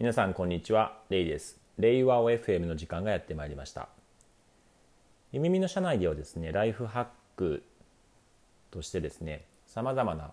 [0.00, 0.96] 皆さんこんにちは。
[1.10, 1.58] レイです。
[1.76, 3.90] レイワオ FM の時間がやってまいりました。
[5.30, 7.06] 夢見の社内ではですねライフハッ
[7.36, 7.62] ク
[8.70, 10.30] としてですねさまざまな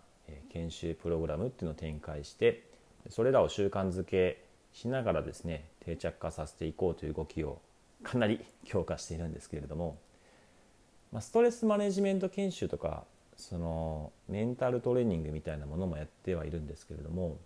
[0.53, 2.63] 研修プログラムっていうのを展開して
[3.09, 4.41] それらを習慣づけ
[4.71, 7.59] しながらですね定着化させていこうという動きを
[8.03, 9.97] かなり強化しているんですけれども
[11.19, 13.03] ストレスマネジメント研修とか
[13.35, 17.37] そのメンタルトレーニングみたいなものもやってはいるんですけれども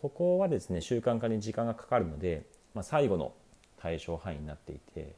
[0.00, 3.34] ここはですね習慣化に時間がかかるので、まあ、最後の
[3.78, 5.14] 対象範囲になっていて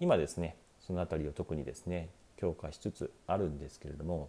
[0.00, 4.28] 今ですねその辺りを特にですね強化しつつあるんですけれども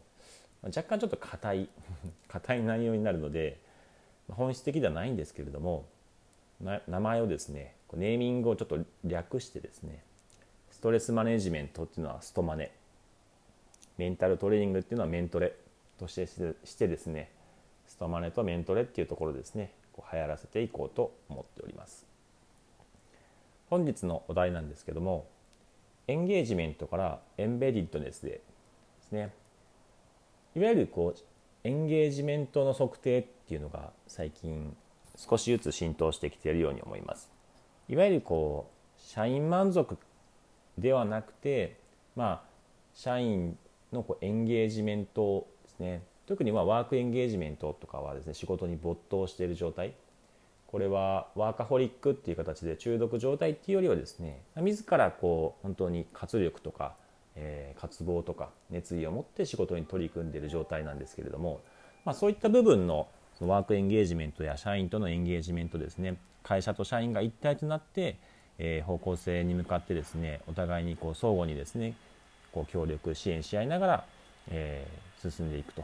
[0.63, 1.69] 若干ちょっと硬い
[2.27, 3.59] 硬い内容になるので
[4.29, 5.85] 本質的ではないんですけれども
[6.61, 10.03] 名前をですねネーミングをちょっと略してですね
[10.71, 12.71] ストレスマネジメントっていうのはストマネ
[13.97, 15.53] メンタルトレーニングっていうのはメントレ
[15.97, 17.31] としてしてですね
[17.87, 22.05] ストマネとメントレっていうところですねこう流行らせていこうと思っております。
[23.69, 25.27] 本日のお題なんですけども
[26.07, 28.41] エンゲージメントからエンベディッドネスでで
[29.01, 29.33] すね。
[30.55, 31.19] いわゆるこう
[31.63, 34.75] エンゲージメントの測定っていうのが最近
[35.15, 37.29] 少しずつ浸透してきているように思います。
[37.89, 39.97] いわゆるこう社員満足
[40.77, 41.77] ではなくて
[42.15, 42.43] まあ
[42.93, 43.57] 社員
[43.91, 46.01] のこうエンゲージメントですね。
[46.29, 49.93] 特にまワークエンゲージメントとかはですね仕事に没頭している状態。
[50.67, 56.93] これはワーカホリックっていう形で中毒状態っていうよりはですね自らこう本当に活力とか、
[57.35, 61.61] えー、渇望とか熱意を持って仕事に取り組んでいる状態なんですけれども、
[62.05, 63.07] まあ、そういった部分の
[63.39, 68.19] ワークエンゲージメントや社員とのエンゲージメントですね会社と社員が一体となって、
[68.59, 71.95] えー、方向性に向かってですねお互いにこう相互にですね
[72.51, 74.05] こう協力支援し合いながら、
[74.49, 75.83] えー、進んでいくと。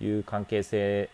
[0.00, 1.10] いう関係性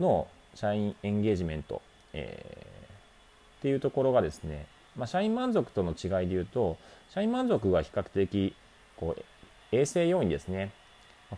[0.00, 4.66] の社員エンゲージメント、えー、っていうところがですね、
[4.96, 6.76] まあ、社員満足との違いでいうと
[7.10, 8.54] 社員満足は比較的
[8.96, 10.70] こう衛生要因ですね。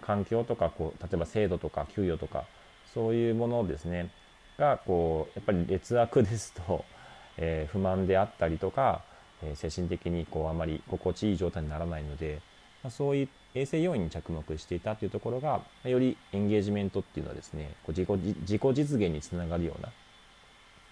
[0.03, 2.45] 環境とかこう例えば制度とか給与とか
[2.93, 4.11] そういうものですね。
[4.59, 6.85] がこうやっぱり劣悪ですと、
[7.37, 9.03] えー、不満であったりとか、
[9.43, 12.41] えー、精神的にこうあまり心地いい状態にならないので、
[12.87, 19.91] ま、そういう衛生要因に着目していたというところがよりエンゲージメントっていうのはですねこう自己自己実現につながるような、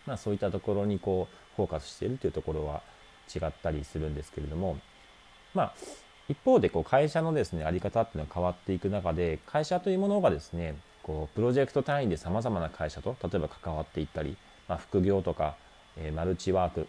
[0.06, 2.82] まあ、そういったところにこうフォーカスしているというところは
[3.34, 4.76] 違ったりするんですけれども
[5.54, 5.74] まあ
[6.28, 14.36] 一方でこう会社のですね在り方っていうのは変わっていく中で会社というものがですねこうプロジェクト単位でさまざまな会社と例えば関わっていったり、
[14.68, 15.54] まあ、副業とか、
[15.96, 16.88] えー、マルチワーク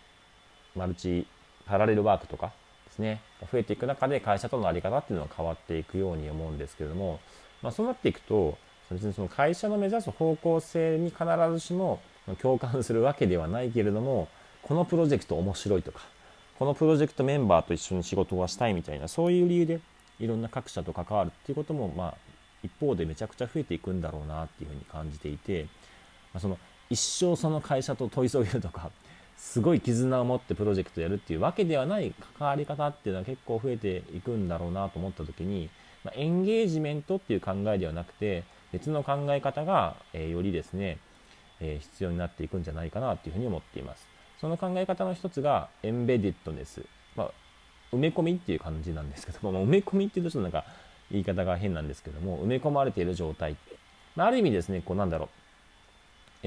[0.76, 1.28] マルチ
[1.68, 2.54] パラレルワークとか
[2.96, 3.22] ですね。
[3.52, 7.20] 増えていく中で会社との在り方っていうのは変わっていくように思うんですけれども、
[7.62, 8.58] まあ、そうなっていくと
[8.90, 12.00] 別にその会社の目指す方向性に必ずしも
[12.42, 14.28] 共感するわけではないけれども
[14.64, 16.02] このプロジェクト面白いとか
[16.58, 19.80] このプロジェクトメンバーと一緒に仕事はしたいみたいなそういう理由で
[20.20, 22.16] いろんな各社と関わるっていうこともまあ
[22.64, 25.64] 一方でめちゃくちゃ増えていくんだろうなっていうふうに感じていて、
[26.34, 26.58] まあ、その
[26.90, 28.92] 一生その会社と問い添えるとか
[29.38, 35.70] すごい絆を持ってプロジェクトやるっていうわけではない関わり方っていうのは結構増えていくんだろうなと思った時に、
[36.04, 40.98] まあ、エンゲージメントっていう考えではなくて別の考え方が、えー、よりですね、
[41.60, 44.08] えー、必要になっていくんじゃないかなっていうふうに思っています。
[44.40, 46.86] その考え方の一つがエンベディッドネス、
[47.16, 47.32] まあ、
[47.94, 50.66] 埋め込みっていう感じなんですけども、まあ、埋め込みっていうとちょっとなんか
[51.12, 53.56] 言い方が変なんですけども埋め込まれている状態、
[54.16, 55.30] まあ、ある意味ですねこうなんだろう、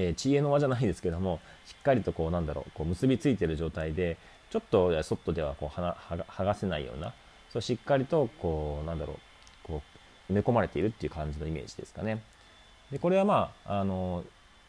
[0.01, 4.17] えー、知恵の輪じゃないですけどもしっかりとこうなんだろうこう結びついてる状態で
[4.49, 7.13] ちょっと外ではこう剥がせないような
[7.53, 9.17] そうしっかりとこうなんだろう
[9.67, 9.83] こ
[10.31, 12.23] う埋め込まれているっていう感じのイメージですかね。
[12.93, 14.25] でこれはまああの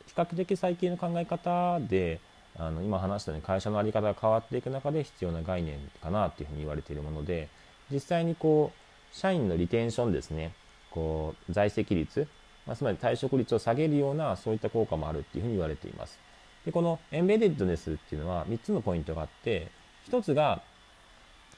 [0.08, 2.20] 比較的最近の考え方で
[2.58, 7.50] あの今話したように会社の在り方が変わっていく中で必要な概念かなっていうふうに言われているもので
[7.92, 10.54] 実際にこう社員のリテンションですね、
[10.92, 12.28] こう在籍率、
[12.70, 16.20] まあ、つまり退職率を下げるようなそういった効果もあるっていうふうに言われています。
[16.66, 19.72] でこのエンベデッドネスっていうのは3つのポイントがあって
[20.08, 20.62] 1つが、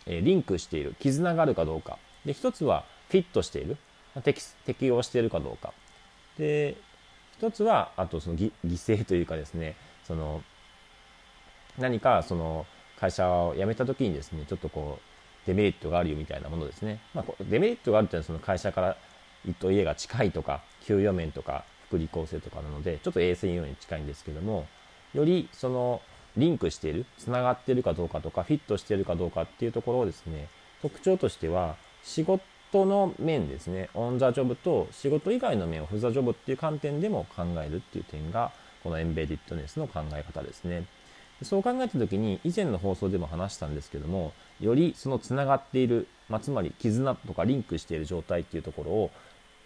[0.05, 3.75] え、リンクしている絆があるかどうかで1つはフィットしている
[4.23, 5.73] 適適用しているかどうか
[6.37, 6.77] で
[7.41, 9.75] 1つはあとその犠牲というかですね
[10.05, 10.41] その
[11.77, 12.65] 何かその
[12.97, 16.99] 会社を辞めた時にですねちょっとこうデメリットがあるよみたいなものですね。
[17.13, 18.97] まあ、デメリットがあるというのはその会社から
[19.59, 24.67] と家が近いとか給与面とか福利厚生とかなのでちょっと衛生用に近いんですけども
[25.13, 26.01] よりその
[26.37, 30.47] リンクしているつながっているかどうかとかフィットしているかどうかっていうところをですね
[30.81, 38.51] 特徴としては仕事の面ですねオン・ザ・ジョブと仕事以外の面をフ・ザ・ジョブっていう観点でも考えるっていう点が
[38.83, 40.85] このエンベディッドネスの考え方ですね。
[41.43, 49.11] そう考えた時に以前の放送でも話したんですけどもよりそのつながっている、まあ、つまり絆とかリンクしている状態っていうところを、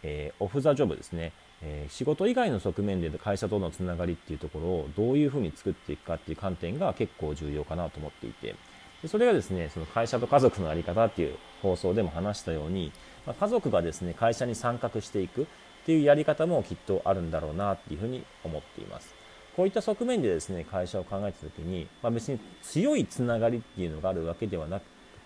[0.04, 8.56] えー、オフ・ザ・ジョブですね、えー、仕事以外の側面で会社とのつながりっていうところをどういうふうに作っていくかっていう観点が結構重要かなと思っていて
[9.02, 12.92] でそれがですねその会社と家族の在り方っていう放送でも話したように、
[13.26, 15.46] まあ、家族がですね会社に参画していくっ
[15.86, 19.25] ていうやり方もきっとあるんだろうなっていうふうに思っています。
[19.56, 24.84] こういった側面でですね会社を考えた時に、まあ、別に強いつながりっていうのがあるわけではなく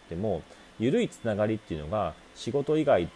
[0.08, 0.42] ても
[0.80, 3.10] 緩いつながりっていうのが仕事以外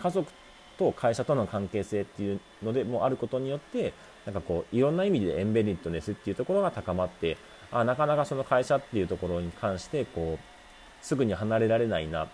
[0.00, 0.30] 家族
[0.78, 3.92] と会社との関係性っていうのでもあることによって
[4.26, 7.36] なんかこういろんな意味でエンベリッドネスっていうところが高まって
[7.70, 12.28] あなかなかその会社っていうところに関してこうすぐに離れられないな、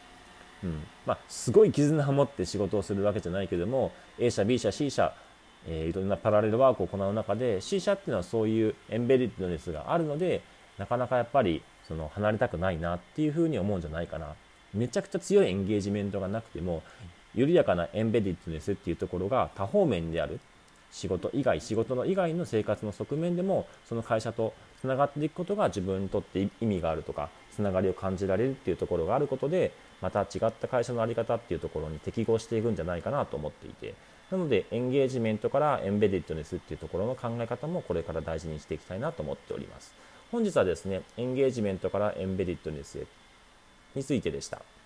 [0.62, 0.82] うん。
[1.06, 5.12] まあ、すごい絆を持って仕事をするわけじゃないけども A 社 B 社 C 社
[5.66, 10.42] えー、いろんなパラレルワークを行う中で C 社っていうのはそういうエンベデッドネスがあるので
[10.78, 14.34] なかなかやっぱりその離れたくないなっていうふうに思うんじゃないかな。
[14.72, 16.82] めちゃくちゃ強いエンゲージメントがなくても
[17.34, 20.38] 緩やかなエンベデッドネスっていうところが多方面である。
[20.92, 33.94] 仕事以外仕事の以外の生活の側面でもその会社とつながっていくことが自分にとって意味があるとかつながりを感じられるっていうところがあることでまた違った会社の在り方っていうところに適合していくんじゃないかなと思っていて
[34.30, 39.92] なのでエンゲージメントからエンベデッドネスっていうところの考え方もこれから大事にしていきたいなと思っております。
[40.30, 43.06] 本日はですねエンゲージメントからエンベデッドネスへ
[43.96, 44.62] についてでした。